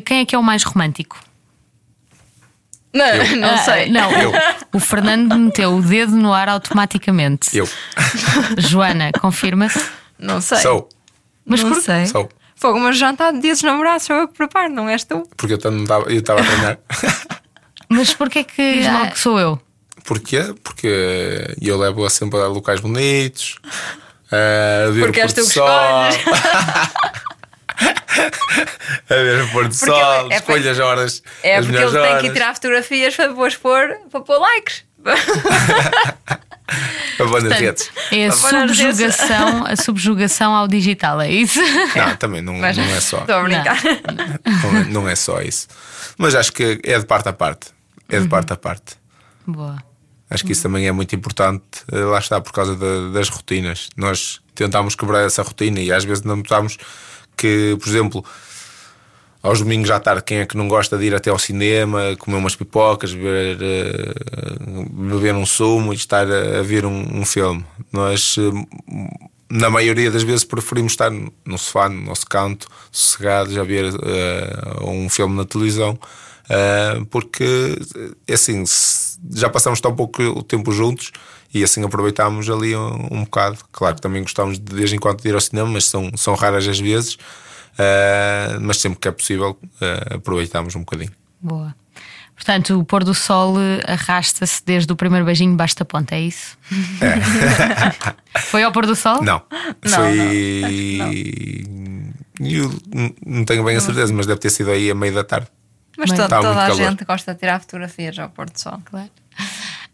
Quem 0.05 0.21
é 0.21 0.25
que 0.27 0.35
é 0.35 0.39
o 0.39 0.43
mais 0.43 0.63
romântico? 0.63 1.19
Não, 2.95 3.07
Eu. 3.07 3.37
não 3.37 3.49
Ah, 3.55 3.59
sei. 3.59 3.91
Não, 3.91 4.11
Eu. 4.13 4.33
o 4.73 4.79
Fernando 4.79 5.35
meteu 5.39 5.75
o 5.75 5.83
dedo 5.83 6.13
no 6.15 6.33
ar 6.33 6.49
automaticamente. 6.49 7.57
Eu. 7.57 7.69
Joana, 8.59 9.11
confirma-se. 9.21 9.85
Não 10.19 10.41
sei. 10.41 10.59
Sou. 10.59 10.89
Mas 11.45 11.63
não 11.63 11.81
sei. 11.81 12.07
Sou. 12.07 12.29
Fogo, 12.55 12.79
mas 12.79 12.97
jantar 12.97 13.33
de 13.33 13.41
dia 13.41 13.53
dos 13.53 13.63
namorados 13.63 14.05
sou 14.05 14.15
eu 14.15 14.29
que 14.29 14.35
preparo, 14.35 14.73
não 14.73 14.89
és 14.89 15.03
tu? 15.03 15.27
Porque 15.37 15.55
eu 15.55 15.57
estava 15.57 16.41
a 16.41 16.45
treinar. 16.45 16.79
Mas 17.89 18.15
porquê 18.15 18.43
que 18.43 18.75
Diz 18.79 18.87
ah, 18.87 19.09
que 19.09 19.19
sou 19.19 19.39
eu? 19.39 19.61
Porquê? 20.05 20.55
Porque 20.65 21.55
eu 21.61 21.77
levo-a 21.79 22.09
sempre 22.09 22.41
a 22.41 22.47
locais 22.47 22.81
bonitos. 22.81 23.57
A 24.31 24.91
ver 24.93 25.05
Porque 25.07 25.21
o 25.21 25.23
és 25.25 25.33
tu 25.35 25.43
que 25.43 25.49
escolhes. 25.49 26.17
a 29.11 29.15
ver 29.15 29.43
o 29.43 29.49
pôr 29.53 29.69
do 29.69 29.75
Porque 29.77 29.87
sol. 29.87 30.31
é- 30.31 30.35
é 30.35 30.37
escolho 30.37 30.71
as 30.71 30.79
horas. 30.79 31.23
É 31.43 31.57
as 31.57 31.67
porque 31.67 31.83
ele 31.83 31.91
tem 31.91 32.01
horas. 32.01 32.23
que 32.23 32.31
tirar 32.33 32.55
fotografias 32.55 33.15
para 33.17 33.29
depois 33.29 33.57
pôr, 33.57 33.97
para 34.11 34.21
pôr 34.21 34.39
likes. 34.39 34.85
Para 37.19 37.27
pôr 37.29 37.43
nas 37.43 37.59
redes. 37.59 37.91
É 38.11 38.27
a 38.29 38.33
subjugação, 38.33 39.67
a 39.67 39.77
subjugação 39.77 40.55
ao 40.55 40.67
digital, 40.67 41.21
é 41.21 41.31
isso? 41.31 41.61
Não, 41.95 42.17
também 42.17 42.41
não, 42.41 42.55
Mas 42.55 42.77
não 42.79 42.85
é 42.85 43.01
só. 43.01 43.19
Estou 43.19 43.35
a 43.35 43.43
brincar. 43.43 43.79
Não 44.63 44.77
é, 44.79 44.85
não 44.85 45.09
é 45.09 45.15
só 45.15 45.43
isso. 45.43 45.69
Mas 46.17 46.35
acho 46.35 46.53
que 46.53 46.81
é 46.85 46.99
de 46.99 47.05
parte 47.05 47.29
a 47.29 47.33
parte. 47.33 47.69
É 48.09 48.17
Uhum. 48.17 48.23
de 48.23 48.29
parte 48.29 48.53
a 48.53 48.57
parte. 48.57 48.95
Boa. 49.47 49.83
Acho 50.31 50.45
que 50.47 50.53
isso 50.53 50.63
também 50.63 50.87
é 50.87 50.93
muito 50.93 51.15
importante. 51.15 51.63
eh, 51.93 51.97
Lá 51.99 52.19
está, 52.19 52.41
por 52.41 52.53
causa 52.53 52.75
da- 52.75 53.09
das 53.13 53.29
rotinas. 53.29 53.91
Nós 53.97 54.41
tentámos 54.55 54.95
quebrar 54.95 55.27
essa 55.27 55.43
rotina 55.43 55.81
e 55.81 55.93
às 55.93 56.05
vezes 56.05 56.25
não 56.25 56.37
notamos 56.37 56.79
que, 57.37 57.77
por 57.81 57.89
exemplo, 57.89 58.25
aos 59.43 59.59
domingos 59.59 59.91
à 59.91 59.99
tarde, 59.99 60.23
quem 60.23 60.39
é 60.39 60.47
que 60.47 60.57
não 60.57 60.69
gosta 60.69 60.97
de 60.97 61.05
ir 61.05 61.15
até 61.15 61.29
ao 61.29 61.39
cinema, 61.39 62.15
comer 62.19 62.37
umas 62.37 62.55
pipocas, 62.55 63.13
beber, 63.13 63.59
eh, 63.61 64.15
beber 64.93 65.35
um 65.35 65.45
sumo 65.45 65.93
e 65.93 65.97
estar 65.97 66.31
a, 66.31 66.63
ver 66.63 66.87
um, 66.87 67.21
um 67.21 67.25
filme? 67.25 67.65
Nós, 67.93 68.37
eh, 68.39 69.03
na 69.51 69.69
maioria 69.69 70.13
das 70.13 70.23
vezes, 70.23 70.45
preferimos 70.45 70.93
estar 70.93 71.11
no 71.11 71.59
sofá, 71.59 71.89
no 71.89 72.03
nosso 72.03 72.25
canto, 72.27 72.69
sossegados, 72.93 73.59
a 73.59 73.65
ver 73.65 73.87
eh, 73.87 74.85
um 74.85 75.09
filme 75.09 75.37
na 75.37 75.45
televisão. 75.45 75.99
Uh, 76.43 77.07
porque 77.07 77.79
é 78.27 78.35
assim, 78.35 78.65
já 79.31 79.49
passamos 79.49 79.81
tão 79.81 79.95
pouco 79.95 80.43
tempo 80.43 80.73
juntos 80.73 81.13
e 81.55 81.63
assim 81.63 81.85
aproveitámos 81.85 82.49
ali 82.51 82.75
um, 82.77 83.09
um 83.11 83.25
bocado. 83.25 83.59
Claro 83.71 83.95
que 83.97 84.01
também 84.03 84.23
gostamos 84.23 84.59
de, 84.59 84.75
vez 84.75 84.93
em 84.93 84.99
quando 84.99 85.21
de 85.23 85.29
ir 85.29 85.35
ao 85.35 85.41
cinema, 85.41 85.69
mas 85.69 85.85
são, 85.85 86.11
são 86.17 86.35
raras 86.35 86.67
as 86.67 86.79
vezes. 86.81 87.15
Uh, 87.75 88.61
mas 88.61 88.79
sempre 88.79 88.99
que 88.99 89.09
é 89.09 89.13
possível, 89.13 89.59
uh, 89.63 90.15
aproveitamos 90.17 90.75
um 90.77 90.81
bocadinho. 90.81 91.11
Boa. 91.41 91.75
Portanto, 92.35 92.79
o 92.79 92.85
pôr 92.85 93.05
do 93.05 93.15
sol 93.15 93.55
eh, 93.61 93.81
arrasta-se 93.87 94.63
desde 94.67 94.93
o 94.93 94.97
primeiro 94.97 95.25
beijinho 95.25 95.55
basta 95.55 95.85
ponta, 95.85 96.17
é 96.17 96.23
isso? 96.23 96.59
Foi 98.51 98.65
ao 98.65 98.73
pôr 98.73 98.85
do 98.87 98.97
sol? 98.97 99.23
Não, 99.23 99.41
Não, 99.85 99.91
foi. 99.91 101.65
Eu 102.41 102.71
n- 102.93 103.15
não 103.25 103.45
tenho 103.45 103.63
bem 103.63 103.77
a 103.77 103.81
certeza, 103.81 104.13
mas 104.13 104.27
deve 104.27 104.41
ter 104.41 104.51
sido 104.51 104.71
aí 104.71 104.91
a 104.91 104.95
meio 104.95 105.15
da 105.15 105.23
tarde. 105.23 105.47
Mas 105.97 106.11
Está 106.11 106.27
toda 106.29 106.49
muito 106.49 106.59
a 106.59 106.67
calor. 106.69 106.77
gente 106.91 107.05
gosta 107.05 107.33
de 107.35 107.39
tirar 107.41 107.61
fotografias 107.61 108.19
ao 108.19 108.29
pôr 108.31 108.51
do 108.51 108.59
sol. 108.59 108.81
Claro. 108.87 109.11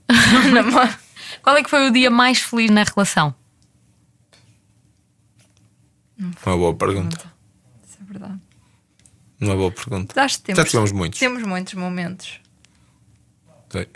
Qual 1.43 1.57
é 1.57 1.63
que 1.63 1.71
foi 1.71 1.89
o 1.89 1.93
dia 1.93 2.11
mais 2.11 2.39
feliz 2.41 2.71
na 2.71 2.83
relação? 2.85 3.35
Uma 6.45 6.57
boa 6.57 6.75
pergunta. 6.75 7.33
Isso 7.87 7.99
é 8.03 8.13
verdade. 8.13 8.39
Uma 9.41 9.55
boa 9.55 9.71
pergunta. 9.71 10.21
Acho 10.21 10.39
que 10.39 10.45
temos, 10.45 10.59
Já 10.59 10.65
tivemos 10.65 10.93
muitos. 10.93 11.19
Temos 11.21 11.43
muitos 11.45 11.75
momentos. 11.75 12.41
Sei. 13.71 13.87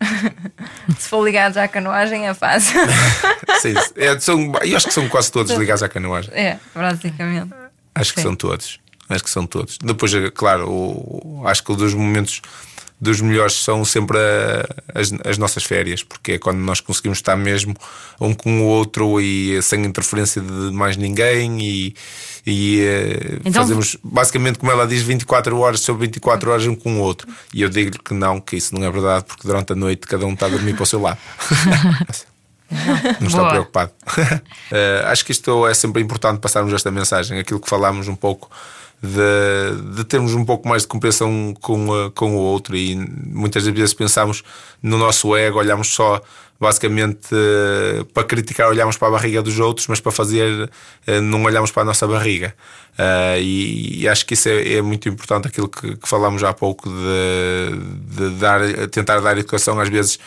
Se 0.98 1.08
for 1.08 1.24
ligados 1.24 1.56
à 1.56 1.66
canoagem 1.66 2.26
é 2.28 2.34
fácil. 2.34 2.78
Sim, 3.60 3.74
é, 3.96 4.18
são, 4.20 4.52
eu 4.62 4.76
acho 4.76 4.86
que 4.86 4.92
são 4.94 5.08
quase 5.08 5.32
todos 5.32 5.52
ligados 5.56 5.82
à 5.82 5.88
canoagem. 5.88 6.32
é, 6.34 6.60
basicamente. 6.74 7.52
Acho 7.94 8.12
que 8.14 8.20
Sim. 8.20 8.26
são 8.28 8.36
todos. 8.36 8.78
Acho 9.08 9.24
que 9.24 9.30
são 9.30 9.46
todos. 9.46 9.78
Depois, 9.78 10.14
é 10.14 10.30
claro, 10.30 10.68
o- 10.70 11.42
acho 11.46 11.62
que 11.62 11.72
um 11.72 11.76
dos 11.76 11.92
momentos 11.94 12.40
dos 13.00 13.20
melhores 13.20 13.54
são 13.62 13.84
sempre 13.84 14.16
a- 14.18 14.66
as, 14.98 15.12
as 15.24 15.36
nossas 15.38 15.64
férias, 15.64 16.02
porque 16.02 16.32
é 16.32 16.38
quando 16.38 16.58
nós 16.58 16.80
conseguimos 16.80 17.18
estar 17.18 17.36
mesmo 17.36 17.74
um 18.20 18.32
com 18.32 18.60
o 18.62 18.64
outro 18.64 19.20
e 19.20 19.60
sem 19.62 19.84
interferência 19.84 20.40
de 20.40 20.52
mais 20.72 20.96
ninguém 20.96 21.60
e, 21.60 21.94
e 22.46 22.80
eh, 22.80 23.38
Então- 23.44 23.62
fazemos 23.62 23.96
basicamente 24.02 24.58
como 24.58 24.72
ela 24.72 24.86
diz 24.86 25.02
24 25.02 25.58
horas 25.58 25.80
sobre 25.80 26.06
24 26.06 26.50
horas 26.50 26.66
um 26.66 26.74
com 26.74 26.96
o 26.96 27.00
outro. 27.00 27.28
E 27.52 27.60
eu 27.62 27.68
digo-lhe 27.68 27.98
que 27.98 28.14
não, 28.14 28.40
que 28.40 28.56
isso 28.56 28.74
não 28.74 28.84
é 28.86 28.90
verdade, 28.90 29.24
porque 29.26 29.46
durante 29.46 29.72
a 29.72 29.76
noite 29.76 30.06
cada 30.06 30.24
um 30.24 30.32
está 30.32 30.46
a 30.46 30.50
dormir 30.50 30.74
para 30.74 30.82
o 30.84 30.86
seu 30.86 31.00
lado. 31.00 31.18
Não 33.20 33.26
está 33.28 33.38
Boa. 33.40 33.50
preocupado. 33.50 33.92
Eh, 34.72 35.02
acho 35.06 35.24
que 35.24 35.30
isto 35.30 35.66
é 35.68 35.74
sempre 35.74 36.02
importante 36.02 36.40
passarmos 36.40 36.72
esta 36.72 36.90
mensagem, 36.90 37.38
aquilo 37.38 37.60
que 37.60 37.68
falámos 37.68 38.08
um 38.08 38.16
pouco 38.16 38.50
de, 39.04 39.96
de 39.96 40.04
termos 40.04 40.34
um 40.34 40.44
pouco 40.44 40.68
mais 40.68 40.82
de 40.82 40.88
compreensão 40.88 41.54
com, 41.60 42.10
com 42.14 42.36
o 42.36 42.38
outro 42.38 42.76
e 42.76 42.96
muitas 43.26 43.66
vezes 43.66 43.92
pensamos 43.92 44.42
no 44.82 44.96
nosso 44.96 45.36
ego, 45.36 45.58
olhamos 45.58 45.88
só 45.88 46.22
basicamente 46.58 47.28
eh, 47.32 48.04
para 48.14 48.24
criticar, 48.24 48.68
olhamos 48.68 48.96
para 48.96 49.08
a 49.08 49.10
barriga 49.10 49.42
dos 49.42 49.58
outros, 49.58 49.86
mas 49.88 50.00
para 50.00 50.12
fazer 50.12 50.70
eh, 51.06 51.20
não 51.20 51.42
olhamos 51.44 51.70
para 51.70 51.82
a 51.82 51.84
nossa 51.84 52.06
barriga. 52.06 52.54
Eh, 52.96 53.40
e, 53.42 54.08
acho 54.08 54.24
que 54.24 54.34
isso 54.34 54.48
é, 54.48 54.74
é 54.74 54.82
muito 54.82 55.08
importante, 55.08 55.48
aquilo 55.48 55.68
que, 55.68 55.98
falámos 56.04 56.42
há 56.44 56.52
pouco 56.52 56.88
de, 56.88 58.16
de 58.16 58.30
dar, 58.36 58.60
tentar 58.88 59.20
dar 59.20 59.36
educação 59.36 59.78
às 59.80 59.88
vezes. 59.88 60.18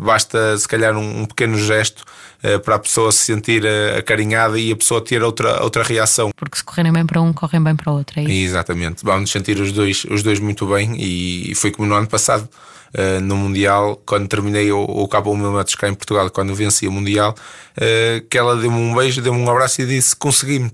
basta 0.00 0.56
se 0.56 0.66
calhar 0.66 0.96
um, 0.96 1.26
pequeno 1.26 1.58
gesto 1.58 2.04
para 2.58 2.74
a 2.76 2.78
pessoa 2.78 3.10
se 3.12 3.24
sentir 3.24 3.64
eh, 3.64 3.98
acarinhada 3.98 4.58
e 4.58 4.72
a 4.72 4.76
pessoa 4.76 5.02
ter 5.02 5.22
outra, 5.22 5.62
outra 5.62 5.82
reação. 5.82 6.30
Porque 6.36 6.56
se 6.58 6.64
correrem 6.64 6.92
bem 6.92 7.06
para 7.06 7.20
um, 7.20 7.32
correm 7.32 7.62
bem 7.62 7.74
para 7.74 7.92
o 7.92 7.96
outro, 7.96 8.20
é 8.20 8.22
isso? 8.24 8.32
Exatamente, 8.32 9.04
vamos 9.04 9.30
sentir 9.30 9.58
os 9.58 9.72
dois, 9.72 10.04
os 10.10 10.22
dois 10.22 10.38
muito 10.38 10.66
bem 10.66 10.94
e 10.98 11.54
foi 11.54 11.70
como 11.70 11.88
no 11.88 11.94
ano 11.94 12.06
passado. 12.06 12.48
eh, 12.94 13.18
no 13.20 13.36
Mundial, 13.36 14.00
quando 14.06 14.28
terminei 14.28 14.70
o, 14.70 14.80
o 14.82 15.08
Cabo 15.08 15.36
Mil 15.36 15.50
Metros 15.52 15.74
cá 15.74 15.88
em 15.88 15.94
Portugal, 15.94 16.30
quando 16.30 16.54
venci 16.54 16.86
o 16.86 16.92
Mundial, 16.92 17.34
eh, 17.76 18.22
que 18.30 18.38
ela 18.38 18.54
deu-me 18.56 18.76
um 18.76 18.94
beijo, 18.94 19.20
deu-me 19.20 19.40
um 19.40 19.50
abraço 19.50 19.82
e 19.82 19.86
disse: 19.86 20.14
Conseguimos. 20.14 20.72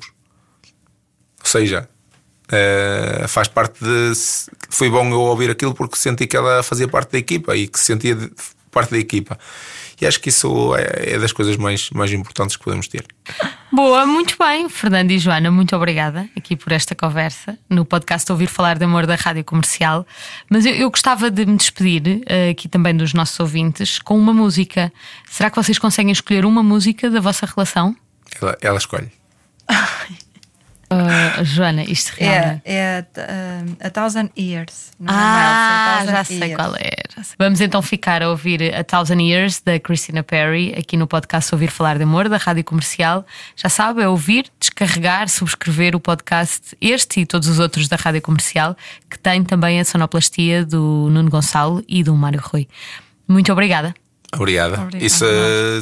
Ou 1.40 1.46
seja, 1.46 1.88
Uh, 2.52 3.28
faz 3.28 3.46
parte 3.46 3.78
de. 3.78 4.12
Foi 4.70 4.90
bom 4.90 5.08
eu 5.08 5.20
ouvir 5.20 5.50
aquilo 5.50 5.72
porque 5.72 5.96
senti 5.96 6.26
que 6.26 6.36
ela 6.36 6.64
fazia 6.64 6.88
parte 6.88 7.12
da 7.12 7.18
equipa 7.18 7.54
e 7.54 7.68
que 7.68 7.78
sentia 7.78 8.16
parte 8.72 8.90
da 8.90 8.98
equipa. 8.98 9.38
E 10.00 10.06
acho 10.06 10.18
que 10.20 10.30
isso 10.30 10.74
é, 10.76 11.14
é, 11.14 11.18
das 11.18 11.30
coisas 11.30 11.56
mais, 11.56 11.90
mais 11.90 12.12
importantes 12.12 12.56
que 12.56 12.64
podemos 12.64 12.88
ter. 12.88 13.04
Boa, 13.70 14.06
muito 14.06 14.36
bem. 14.38 14.68
Fernando 14.68 15.10
e 15.10 15.18
Joana, 15.18 15.50
muito 15.50 15.76
obrigada 15.76 16.28
aqui 16.36 16.56
por 16.56 16.72
esta 16.72 16.94
conversa 16.94 17.58
no 17.68 17.84
podcast 17.84 18.30
Ouvir 18.32 18.46
Falar 18.46 18.78
de 18.78 18.84
Amor 18.84 19.06
da 19.06 19.14
Rádio 19.14 19.44
Comercial. 19.44 20.06
Mas 20.48 20.64
eu, 20.64 20.74
eu 20.74 20.90
gostava 20.90 21.30
de 21.30 21.44
me 21.44 21.56
despedir 21.56 22.22
uh, 22.22 22.50
aqui 22.50 22.68
também 22.68 22.96
dos 22.96 23.12
nossos 23.12 23.38
ouvintes 23.38 23.98
com 23.98 24.18
uma 24.18 24.32
música. 24.32 24.90
Será 25.28 25.50
que 25.50 25.56
vocês 25.56 25.78
conseguem 25.78 26.12
escolher 26.12 26.46
uma 26.46 26.62
música 26.62 27.10
da 27.10 27.20
vossa 27.20 27.44
relação? 27.44 27.94
Ela, 28.40 28.56
ela 28.62 28.78
escolhe. 28.78 29.10
Uh, 30.92 31.44
Joana, 31.44 31.84
isto 31.84 32.12
é, 32.18 32.24
realmente. 32.24 32.62
É, 32.64 33.06
é 33.16 33.64
uh, 33.64 33.76
A 33.80 33.90
Thousand 33.90 34.28
Years. 34.36 34.90
Não 34.98 35.14
é 35.14 35.16
ah, 35.16 36.00
é 36.02 36.06
já 36.06 36.24
sei 36.24 36.38
years. 36.38 36.56
qual 36.56 36.74
é. 36.74 36.90
Sei. 37.14 37.36
Vamos 37.38 37.60
então 37.60 37.80
ficar 37.80 38.24
a 38.24 38.30
ouvir 38.30 38.74
A 38.74 38.82
Thousand 38.82 39.20
Years 39.20 39.60
da 39.60 39.78
Christina 39.78 40.24
Perry 40.24 40.74
aqui 40.76 40.96
no 40.96 41.06
podcast 41.06 41.54
Ouvir 41.54 41.70
Falar 41.70 41.96
de 41.96 42.02
Amor 42.02 42.28
da 42.28 42.38
Rádio 42.38 42.64
Comercial. 42.64 43.24
Já 43.54 43.68
sabe, 43.68 44.02
é 44.02 44.08
ouvir, 44.08 44.46
descarregar, 44.58 45.28
subscrever 45.28 45.94
o 45.94 46.00
podcast, 46.00 46.76
este 46.80 47.20
e 47.20 47.26
todos 47.26 47.46
os 47.46 47.60
outros 47.60 47.86
da 47.86 47.94
Rádio 47.94 48.22
Comercial, 48.22 48.76
que 49.08 49.16
tem 49.16 49.44
também 49.44 49.78
a 49.78 49.84
sonoplastia 49.84 50.64
do 50.64 51.08
Nuno 51.08 51.30
Gonçalo 51.30 51.84
e 51.86 52.02
do 52.02 52.16
Mário 52.16 52.40
Rui. 52.42 52.66
Muito 53.28 53.52
obrigada. 53.52 53.94
Obrigada. 54.34 54.80
Obrigada. 54.80 55.04
E 55.04 55.10
se 55.10 55.24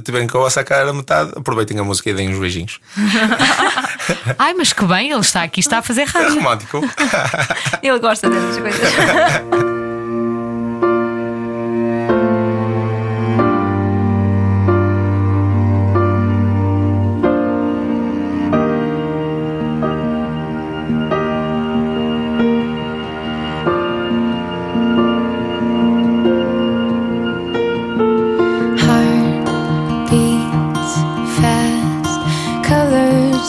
tiverem 0.04 0.26
com 0.26 0.38
a 0.38 0.42
vossa 0.42 0.64
cara 0.64 0.90
a 0.90 0.92
metade, 0.92 1.32
aproveitem 1.36 1.78
a 1.78 1.84
música 1.84 2.10
e 2.10 2.14
deem 2.14 2.30
uns 2.30 2.38
beijinhos. 2.38 2.80
Ai, 4.38 4.54
mas 4.54 4.72
que 4.72 4.84
bem, 4.84 5.10
ele 5.10 5.20
está 5.20 5.42
aqui, 5.42 5.60
está 5.60 5.78
a 5.78 5.82
fazer 5.82 6.04
rádio. 6.04 6.30
É 6.30 6.34
romântico. 6.34 6.80
ele 7.82 7.98
gosta 7.98 8.28
dessas 8.28 8.58
coisas. 8.58 8.80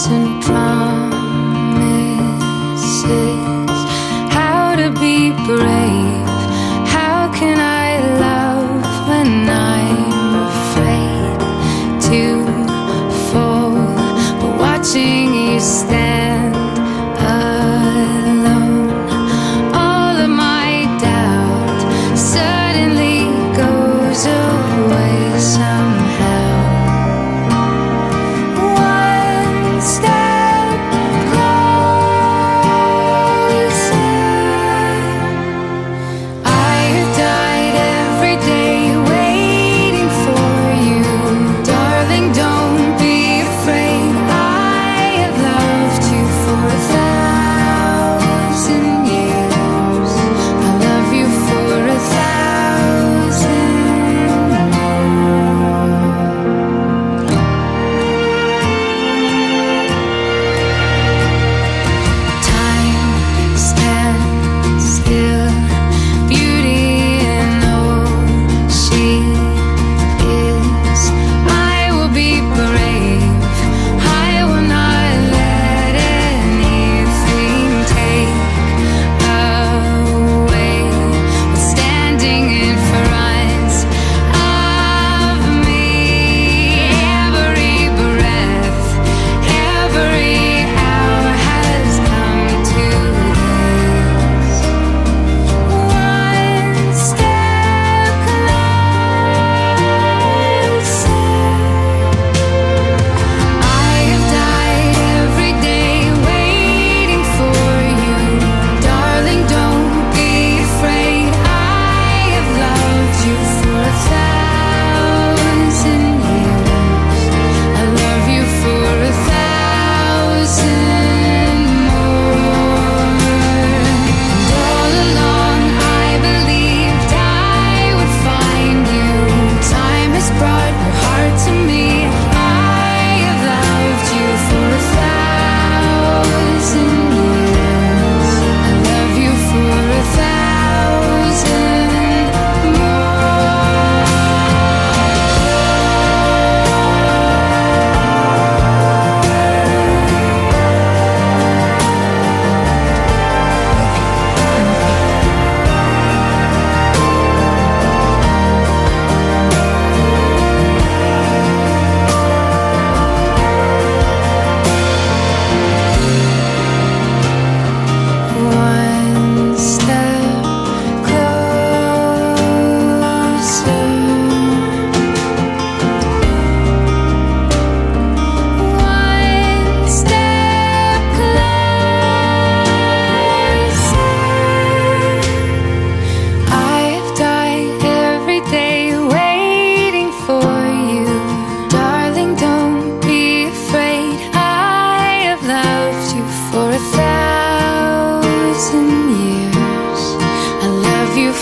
and 0.08 0.41
drown. 0.41 1.08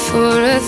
for 0.05 0.43
a 0.43 0.59